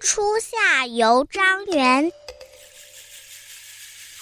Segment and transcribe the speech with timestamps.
[0.00, 2.12] 初夏游张园，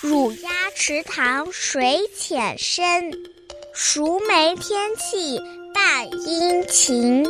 [0.00, 3.12] 乳鸭池塘水浅深，
[3.74, 5.38] 熟梅天气
[5.74, 7.24] 半阴晴。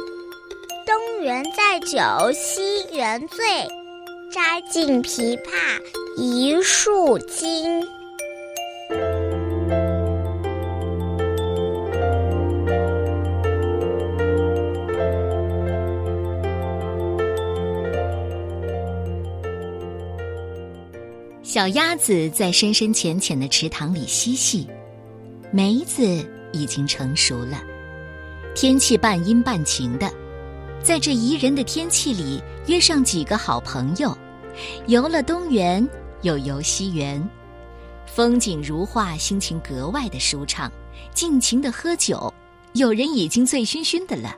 [0.85, 3.69] 东园载酒西园醉，
[4.33, 5.83] 摘尽枇杷
[6.17, 8.02] 一树金。
[21.53, 24.67] 小鸭子在深深浅浅的池塘里嬉戏，
[25.51, 27.63] 梅子已经成熟了。
[28.55, 30.11] 天气半阴半晴的，
[30.83, 34.17] 在这宜人的天气里，约上几个好朋友，
[34.87, 35.87] 游了东园，
[36.23, 37.23] 又游西园，
[38.07, 40.73] 风景如画，心情格外的舒畅，
[41.13, 42.33] 尽情的喝酒。
[42.73, 44.35] 有人已经醉醺醺的了。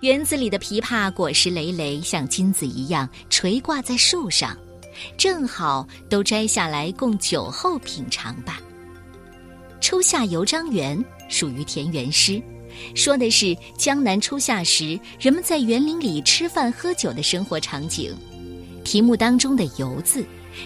[0.00, 4.58] 园子里的枇杷果实累累，像金子一样垂挂在树上。
[5.16, 8.60] 正好都摘下来供酒后品尝吧。
[9.80, 12.42] 初夏游张园属于田园诗，
[12.94, 18.14] 说的是江南初夏时人们在园林里吃饭喝酒的生活场景。
[18.84, 20.24] 题目当中的“游”字，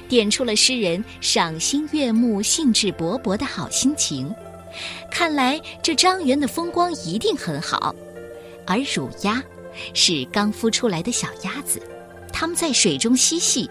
[0.08, 4.32] 点出了诗人赏心悦目、兴致勃勃的好心情。
[5.10, 7.94] 看来这张园的风光一定很好。
[8.66, 9.42] 而乳鸭
[9.92, 11.82] 是刚孵出来的小鸭子，
[12.32, 13.68] 它们在水中嬉戏。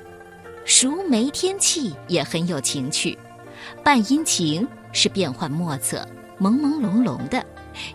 [0.65, 3.17] 熟梅天气也很有情趣，
[3.83, 6.07] 半阴晴是变幻莫测、
[6.39, 7.43] 朦朦胧胧的，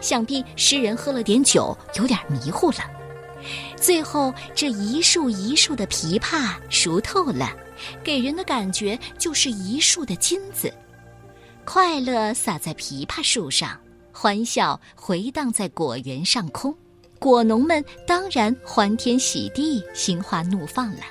[0.00, 2.78] 想必诗人喝了点酒，有点迷糊了。
[3.77, 7.55] 最后这一树一树的枇杷熟透了，
[8.03, 10.72] 给人的感觉就是一树的金子，
[11.64, 13.78] 快乐洒在枇杷树上，
[14.12, 16.75] 欢笑回荡在果园上空，
[17.20, 21.03] 果农们当然欢天喜地、心花怒放了。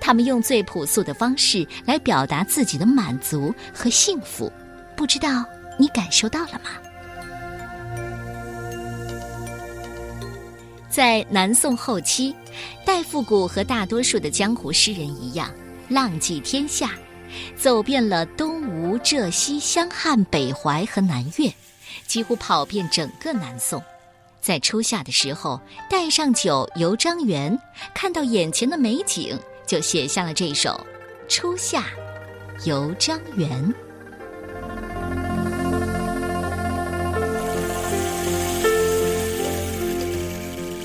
[0.00, 4.52] 他们用最朴素的方式来表达自己的满足和幸福，
[4.96, 5.44] 不知道
[5.78, 6.70] 你感受到了吗？
[10.88, 12.34] 在南宋后期，
[12.84, 15.50] 戴复古和大多数的江湖诗人一样，
[15.90, 16.92] 浪迹天下，
[17.54, 21.52] 走遍了东吴、浙西、湘汉、北淮和南越，
[22.06, 23.82] 几乎跑遍整个南宋。
[24.40, 25.60] 在初夏的时候，
[25.90, 27.58] 带上酒游张园，
[27.92, 29.38] 看到眼前的美景。
[29.66, 30.70] 就写下了这首
[31.28, 31.84] 《初夏
[32.64, 33.50] 游张园》。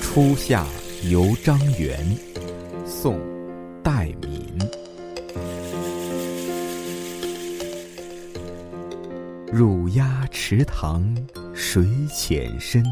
[0.00, 0.66] 初夏
[1.04, 2.04] 游张园》，
[2.84, 3.16] 宋·
[3.82, 4.58] 戴敏。
[9.50, 11.16] 乳鸦池塘
[11.54, 12.84] 水浅深，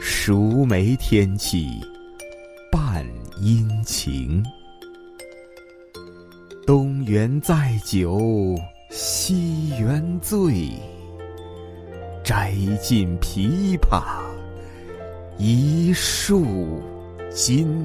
[0.00, 1.80] 熟梅天气。
[3.42, 4.40] 殷勤，
[6.64, 8.54] 东园载酒
[8.88, 10.70] 西园醉，
[12.22, 14.00] 摘尽枇杷
[15.38, 16.80] 一树
[17.34, 17.84] 金。